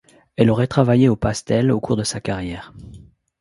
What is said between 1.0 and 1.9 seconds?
au pastel, au